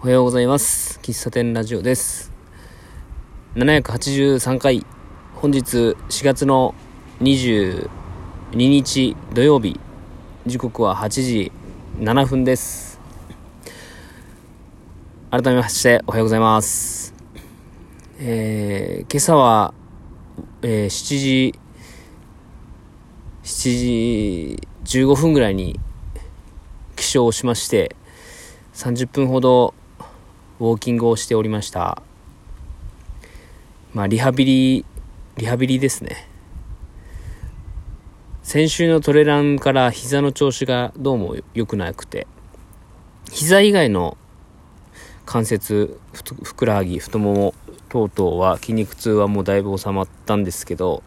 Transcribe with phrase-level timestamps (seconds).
[0.00, 1.00] おはようございます。
[1.02, 2.30] 喫茶店ラジオです。
[3.56, 4.86] 783回、
[5.34, 6.72] 本日4月の
[7.18, 7.88] 22
[8.52, 9.80] 日土曜日、
[10.46, 11.52] 時刻は8時
[11.98, 13.00] 7分です。
[15.32, 17.12] 改めましておはようございます。
[18.20, 19.74] えー、今朝は、
[20.62, 21.54] えー7時、
[23.42, 25.80] 7時15分ぐらいに
[26.94, 27.96] 起床しまして、
[28.74, 29.74] 30分ほど
[30.60, 32.02] ウォーキングをしておりました。
[33.94, 34.84] まあリハビリ
[35.36, 36.28] リハビリですね。
[38.48, 42.26] 先週のトレランから膝の調子がどうも良くなくて
[43.30, 44.16] 膝以外の
[45.26, 47.54] 関節ふくらはぎ太もも
[47.90, 51.02] 等々は筋肉痛はもうだいぶ収まったんですけど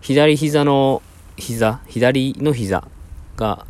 [0.00, 1.02] 左膝の
[1.36, 2.86] 膝左の膝
[3.36, 3.66] が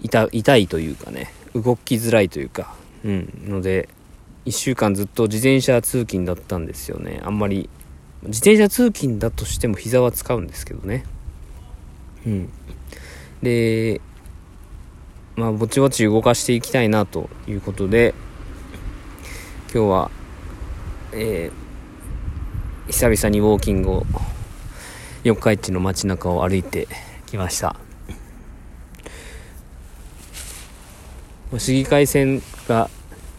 [0.00, 3.44] 痛痛いというかね動きづらいというかうん。
[3.46, 3.88] ので
[4.46, 7.20] 1週間ずっと自転車通勤だったんですよね。
[7.24, 7.68] あんまり
[8.22, 11.04] 自転車通勤だとしても膝は使うんですけどね。
[12.26, 12.48] うん。
[13.42, 14.00] で
[15.36, 18.14] まあぼちぼち動かしていきたいなということで
[19.72, 20.10] 今日は
[21.12, 21.60] えー
[22.90, 24.06] 久々にウォーキングを
[25.22, 26.88] 四日市の街中を歩いて
[27.26, 27.76] きました。
[31.56, 32.88] 市議会選が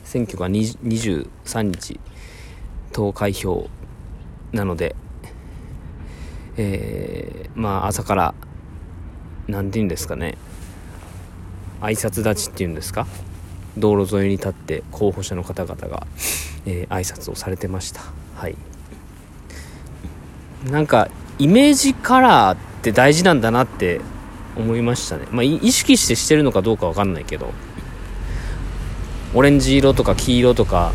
[0.04, 2.00] 選挙が23日
[2.92, 3.70] 投開票
[4.52, 4.98] なので
[6.58, 8.34] えー、まあ朝から
[9.48, 10.38] 何て言うんですかね。
[11.82, 13.08] 挨拶立ちっていうんですか。
[13.78, 16.06] 道路沿いに立って候補者の方々が、
[16.66, 18.02] えー、挨拶をされてました。
[18.36, 18.56] はい。
[20.70, 21.10] なんか
[21.40, 24.02] イメージカラーって大事なんだなって
[24.58, 25.26] 思いましたね。
[25.32, 27.52] まあ意識してしてるのかどうかわかんないけど。
[29.34, 30.92] オレンジ色とか黄色とか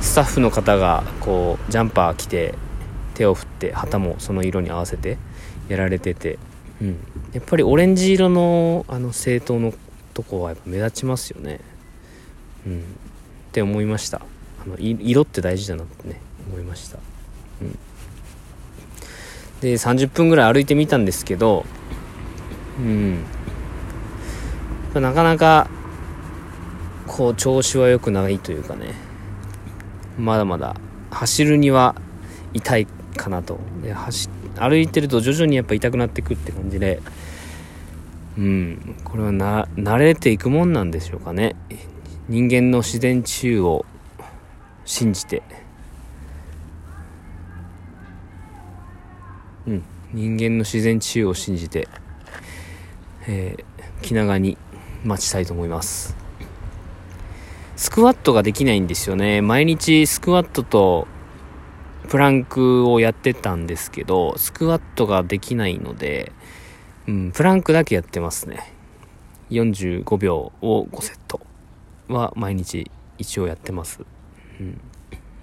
[0.00, 2.54] スタッフの方がこうジャンパー着て
[3.14, 5.18] 手を振って旗もその色に合わせて
[5.68, 6.38] やられてて、
[6.82, 7.00] うん、
[7.32, 9.72] やっぱりオレンジ色のあの政党の
[10.12, 11.60] とこはやっぱ目立ちますよね、
[12.66, 12.82] うん、っ
[13.52, 14.20] て思いました。
[14.64, 16.98] あの色って大事だなってね思いました、
[17.60, 17.78] うん、
[19.60, 21.66] で30分ぐらい歩いてみたんですけど
[22.78, 23.24] うん。
[24.94, 25.68] なかなか
[27.06, 28.94] こう調子は良くないというかね。
[30.18, 30.76] まだまだ
[31.10, 31.94] 走るには
[32.52, 33.58] 痛いかなと。
[33.82, 37.00] で走歩いてると徐々にやっぱ痛くなってくって感じで。
[38.38, 38.96] うん。
[39.04, 41.56] これはな慣れていくもんなんでしょうかね。
[42.28, 43.84] 人間の自然治癒を
[44.84, 45.42] 信じて。
[49.66, 49.82] うん。
[50.12, 51.88] 人間の自然治癒を信じて
[53.26, 54.58] えー、気長に
[55.02, 56.23] 待ちたいと思います。
[57.76, 59.42] スクワットができないんですよね。
[59.42, 61.08] 毎日スクワットと
[62.08, 66.32] プランクをやってたんですけど、スクワットができないので、
[67.08, 68.72] うん、プランクだけやってますね。
[69.50, 71.40] 45秒を5セット
[72.08, 74.00] は毎日一応やってます。
[74.60, 74.80] うん。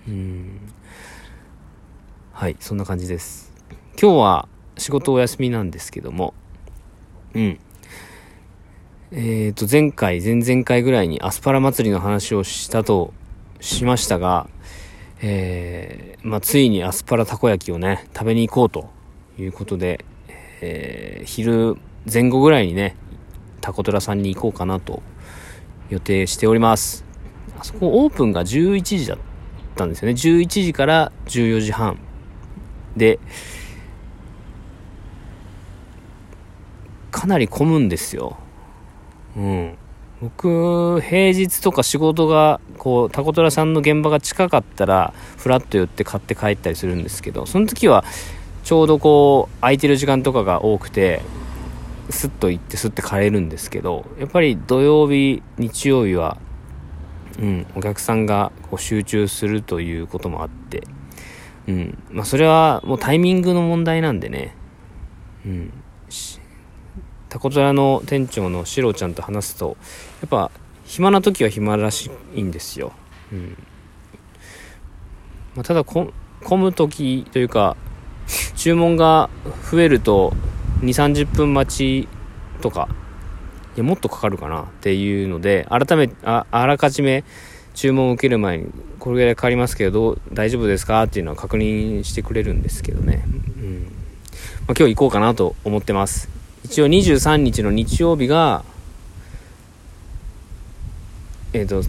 [0.07, 0.59] うん。
[2.31, 3.53] はい、そんな感じです。
[4.01, 6.33] 今日は仕事お休みなんですけども、
[7.33, 7.59] うん。
[9.13, 13.13] えー、と、前回、前々回ぐらいにアスパラ祭りの話をしたと
[13.59, 14.47] しましたが、
[15.21, 18.89] えー、まあ、ついにアスパラたこ焼きをね、食べに行こうと
[19.37, 20.05] いうことで、
[20.61, 21.75] えー、昼
[22.11, 22.95] 前後ぐらいにね、
[23.59, 25.03] タコトラさんに行こうかなと
[25.89, 27.03] 予定しております。
[27.59, 29.17] あそこオープンが11時だっ
[29.75, 30.13] たんですよね。
[30.13, 31.99] 11時から14時半。
[32.95, 33.19] で、
[37.11, 38.37] かなり混むんですよ。
[39.35, 39.77] うん。
[40.21, 48.03] 僕、平日とか仕事が、こう、タコトラさんの現場が近かったら、フラッと寄って買って帰ったりするんですけど、その時は、
[48.63, 51.21] ちょうどこう、空いてる時間とかが多くて、
[52.11, 56.37] スッと行ってスッて帰れるんですけど、やっぱり土曜日、日曜日は、
[57.39, 60.83] うん、お客さんがこう集中するということもあって、
[61.67, 64.55] うん、まあそれはもうタイミングの問題なんでね、
[65.45, 65.73] うん、
[67.31, 69.77] タコトラの店長のシロちゃんと話すと
[70.19, 70.51] やっぱ
[70.83, 72.91] 暇な時は暇らしいんですよ、
[73.31, 73.57] うん。
[75.55, 76.11] まあ、ただ混
[76.49, 77.77] む時というか
[78.57, 79.29] 注文が
[79.71, 80.33] 増えると
[80.81, 82.09] 2 3 0分待ち
[82.59, 82.89] とか
[83.75, 87.23] いやもっとかかるかなっていうので改めああらかじめ
[87.75, 88.67] 注文を受ける前に
[88.99, 91.03] これぐらいかかりますけど大丈夫ですか？
[91.03, 93.29] っていうのは確認してくれるんですけどね、う
[93.61, 93.83] ん。
[94.67, 96.40] まあ、今日行こうかなと思ってます。
[96.63, 98.63] 一応23日の日曜日が
[101.53, 101.81] えっ、と、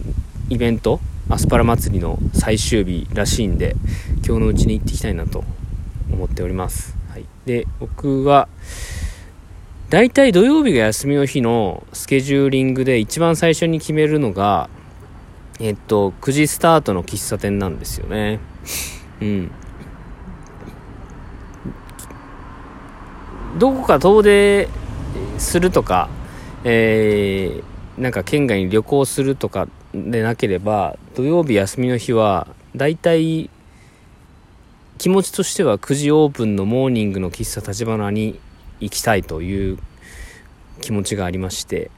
[0.49, 0.99] イベント、
[1.29, 3.77] アスパラ祭りの最終日らしいんで、
[4.25, 5.45] 今日のうちに行ってきたいなと
[6.11, 6.97] 思っております。
[7.09, 7.25] はい。
[7.45, 8.49] で、僕は、
[9.89, 14.69] 大体土曜日が休みの日のスケジューリングで一番最初に決めるのが、
[15.61, 18.39] えっと、9時スタートの喫茶店なんですよね。
[19.21, 19.51] うん。
[23.57, 24.67] どこか遠出
[25.37, 26.09] するとか、
[26.63, 33.49] えー、なんか県外に旅行するとかでなければ、土曜日休みの日は、大体、
[34.97, 38.39] 気持ちとしては9時オープンのモーニングの喫茶立花に
[38.79, 39.77] 行きたいという
[40.81, 41.91] 気持ちがありまして、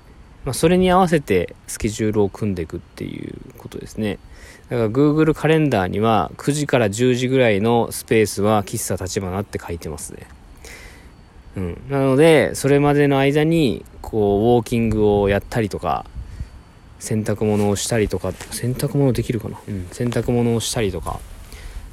[0.43, 4.19] まあ、それに合わせてスケジュールを組んでいくっていうことですね。
[4.69, 10.27] だから Google カレンダーには9時から10時ぐらいのスペースは喫茶立花って書いてますね。
[11.55, 11.81] うん。
[11.89, 16.05] なので、それまでの間に、こう、ウォーキングをやったりとか、
[16.99, 19.59] 洗濯物をしたりとか、洗濯物できるかな？
[19.67, 19.87] うん。
[19.91, 21.19] 洗濯物をしたりとか。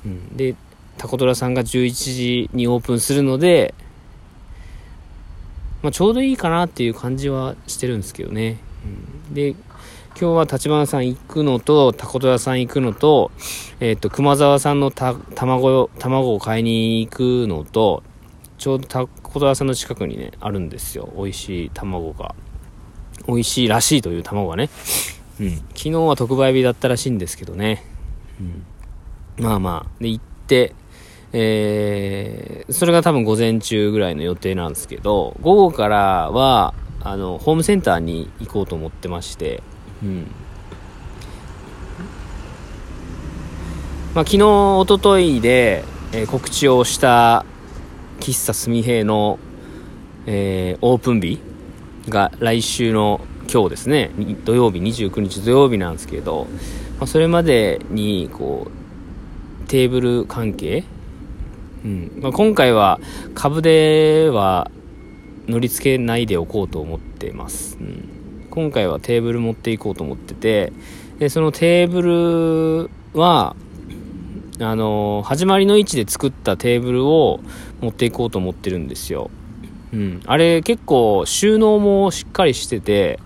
[0.05, 0.37] うん。
[0.37, 0.55] で、
[0.99, 3.75] タコトラさんが11時にオープンするので、
[5.83, 8.59] まあ、ちょうどいいかなっていう感じはしてるんですけどね。
[9.29, 9.59] うん、で、今
[10.15, 13.33] 日は立花さん行くのと、タコト屋さん行くのと、
[13.81, 18.03] えっ、ー、と、熊沢さんのた卵、卵を買いに行くのと、
[18.59, 18.87] ちょうど
[19.33, 21.11] タコト屋さんの近くにね、あるんですよ。
[21.17, 22.35] 美味しい卵が。
[23.27, 24.69] 美味しいらしいという卵がね。
[25.41, 25.57] うん。
[25.69, 27.83] 昨日は特売日だったらしいんですけどね。
[29.39, 29.43] うん。
[29.43, 30.03] まあまあ。
[30.03, 30.75] で、行って、
[31.33, 39.63] えー、それが多分午前中ぐらいの予定なんですけど、午後からは、あの、ホームセンターに行こうと思ってまして、
[40.03, 40.27] うん。
[44.15, 47.47] まあ、昨日、おとといで、えー、告知をした
[48.23, 49.39] 喫茶すみへいの、
[50.27, 51.41] えー、オープン日
[52.09, 53.21] が来週の
[53.53, 54.11] 今日ですね、
[54.45, 56.47] 土曜日、29日土曜日なんですけど、
[56.99, 58.69] まあ、それまでに、こ
[59.65, 60.85] う、テーブル関係、
[61.85, 62.13] うん。
[62.21, 63.01] まあ、今回は
[63.35, 64.71] 株では
[65.49, 70.73] 乗り付けないでおこうと思ってます、うん、今回はテーブル持っていこうと思ってて
[71.19, 73.57] でそのテーブルは
[74.63, 77.41] あの始まりの位置で作ったテーブルを
[77.81, 79.31] 持っていこうと思ってるんですよ、
[79.93, 83.19] うん、あれ結構収納もしっかりしてて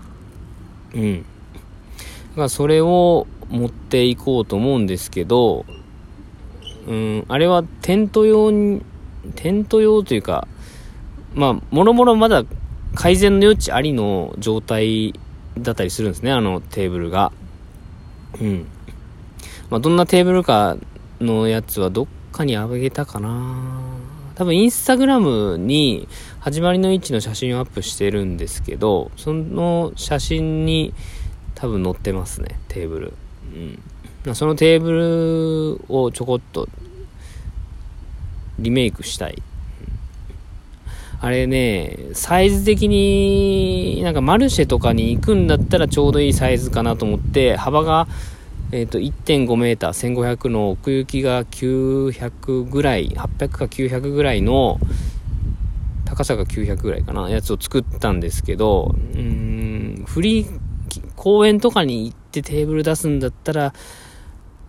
[0.93, 5.65] うんだからそれを持っていこうと思うんですけど
[6.87, 8.81] うん、あれはテント用に、
[9.35, 10.47] テント用というか、
[11.35, 12.45] まあ、もろもろまだ
[12.95, 15.13] 改善の余地ありの状態
[15.57, 17.33] だったりするんですね、あのテーブルが。
[18.39, 18.65] うん。
[19.69, 20.77] まあ、どんなテーブルか
[21.19, 23.79] のやつはどっかにあげたかな
[24.35, 26.07] 多分インスタグラムに
[26.39, 30.93] 始まりの位置の写真をアップしてるんですけど、その写真に
[31.55, 33.13] 多分載ってますね、テーブル。
[34.25, 34.35] うん。
[34.35, 36.69] そのテーブルをちょこっと
[38.59, 39.41] リメイクしたい。
[41.19, 48.07] あれね、サイズ的に、なんかマルシェとかに行くんだったらちょうどいいサイズかなと思って、幅が、
[48.71, 54.79] えっ、ー、と、1.5メーター、1500の奥行きが900ぐらい、800か900ぐらいの、
[56.03, 60.59] 高さが900ぐらいかな、やつを作ったんですけど、うん、フリー、
[61.15, 63.73] 公園とかに行ってテーブル出すんだったら、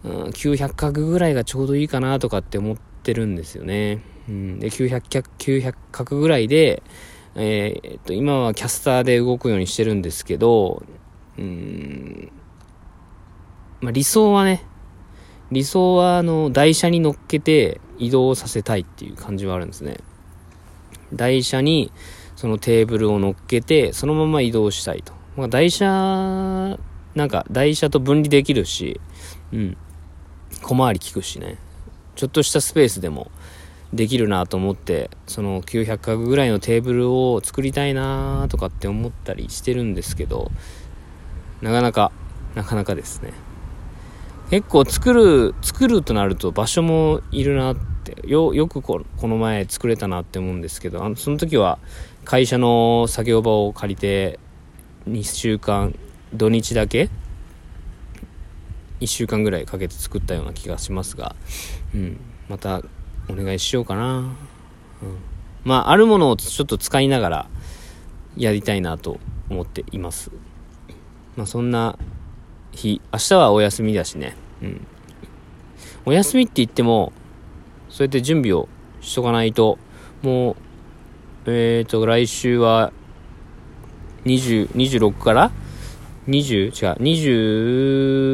[0.05, 4.01] うん、900角ぐらいがちょうどいいかなとかって思ってるんですよね。
[4.29, 6.83] うん、で、900脚、900角ぐらいで、
[7.35, 10.85] えー、っと、今はキャスターで動くようにしてるんですけど、
[11.39, 12.31] うん、
[13.81, 14.65] まあ、理想はね、
[15.51, 19.99] 理想はあの、台車に乗っけて移動させたいっていう感じはあるんですね。
[21.13, 21.93] 台車に
[22.37, 25.13] そのテーブルを乗っけて、そのまま移動したいと。
[25.37, 26.79] まあ、台車、
[27.15, 29.01] なんか台車と分離できるし、
[29.53, 29.77] うん。
[30.63, 31.59] 小回り利くしね
[32.17, 33.31] ちょっとしたスペースでも
[33.93, 40.51] できるなと思ってその900家具ぐらいのテーブルを作りたいなとかって思ったりしてるんですけど
[41.63, 42.13] なかなか
[42.55, 43.33] なかなかですね
[44.51, 51.79] 結構作る作るとなると場所もいるなってよよくこの前作れたなって思うんですけどあのその時は
[52.25, 54.39] 会社の作業場を借りて
[55.09, 55.95] 2週間
[56.33, 57.11] 土日だけ
[59.01, 61.37] 1週間ぐらいかけて作ったような気がしますが、
[61.95, 62.83] うん、また
[63.29, 64.19] お願いしようかな。
[64.19, 64.35] うん、
[65.65, 67.47] まあ、あるものをちょっと使いながら
[68.37, 70.33] やりたいなと思っています。
[71.37, 71.97] まあ、そんな
[72.73, 74.37] 日、明日はお休みだしね。
[74.63, 74.87] うん。
[76.05, 77.13] お休みって言っても、
[77.89, 78.69] そうやって準備を
[79.01, 79.79] しとかないと、
[80.23, 80.53] も
[81.47, 82.93] う、えっ、ー、と、来週は
[84.25, 85.51] 20、26から
[86.29, 86.73] ？20違う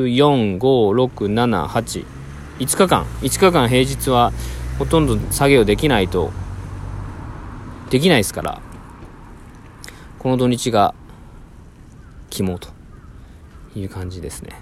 [0.08, 2.04] 24、5、6、7、8
[2.58, 4.32] 5日間5日間平日は
[4.78, 6.30] ほとんど作業できないと
[7.90, 8.60] できないですから
[10.18, 10.94] この土日が
[12.30, 12.73] 肝と
[13.74, 14.60] いう感じですね。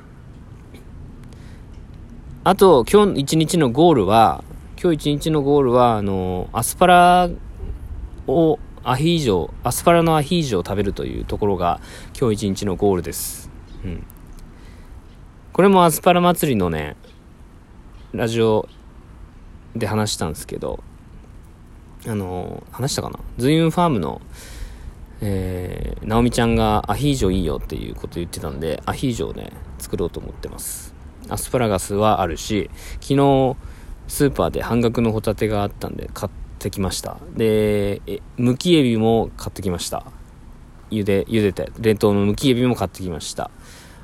[2.45, 4.43] あと今日一日のゴールは
[4.83, 7.31] 今日一日のゴールはあのアスパラ
[8.27, 11.81] をアヒージョアスパラのアヒージョを食べるというところが
[12.19, 13.49] 今日一日のゴールです、
[13.85, 14.05] うん、
[15.53, 16.97] これもアスパラ祭りのね
[18.13, 18.69] ラジオ
[19.77, 20.83] で話したんですけど
[22.09, 23.21] あの話したかな？
[23.39, 24.21] ズインファームの
[25.25, 30.95] えー、直美ちゃんがアヒージョいいよっていうこと言ってたんで、アヒージョをね、作ろうと思ってます。
[31.29, 32.69] アスパラガスはあるし、
[33.01, 33.57] 昨日、
[34.09, 37.19] スーパーで半額のホタテがあったんで買ってきました。
[37.37, 38.03] で、
[38.37, 40.05] むきエビも買ってきました。
[40.91, 43.51] 茹で、茹でて、冷凍のむきエビも買ってきました。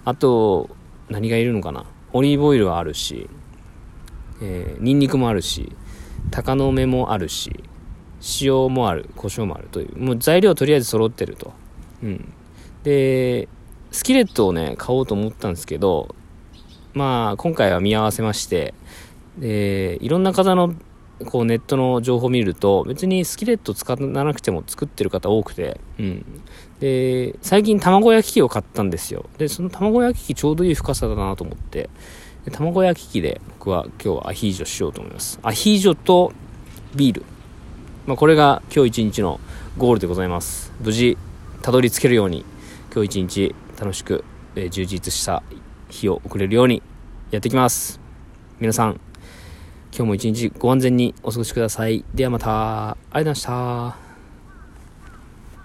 [0.05, 0.71] あと、
[1.11, 1.85] 何がいるのかな？
[2.13, 3.29] オリーブオイルはあるし、
[4.41, 5.73] えー、ニンニクもあるし、
[6.31, 7.65] 鷹の芽もあるし、
[8.41, 11.53] 塩もある、胡椒もあるという、もう材料とりあえず揃ってると。
[12.03, 12.33] うん。
[12.83, 13.49] で、
[13.91, 16.15] スキレットをね、買おうと思ったんですけど、
[16.95, 18.75] まあ、今回は見合わせまして、
[19.39, 20.75] で、いろんな方の、
[21.27, 26.25] こう、ネットの情報を見ると、別にスキレット使わなくても作ってる方多くて、うん。
[26.81, 29.27] で、最近卵焼き器を買ったんですよ。
[29.39, 31.89] で、その卵焼き器ちょうどいい深さだなと思って、
[32.53, 35.39] 卵焼き器で僕は今日はアヒージョしようと思います。
[35.43, 36.33] アヒージョと
[36.95, 37.25] ビール。
[38.09, 39.39] まあ、これが今日一日の
[39.77, 40.73] ゴールでございます。
[40.81, 41.19] 無事、
[41.61, 42.43] たどり着けるように、
[42.91, 44.25] 今日一日楽しく、
[44.57, 45.43] えー、充実した
[45.91, 46.83] 日を送れるように
[47.31, 48.01] やっていきます。
[48.61, 48.99] 皆さん、
[49.93, 52.03] 今日も一日ご安全にお過ごしください。
[52.15, 54.08] ではまた、ありがとうございました。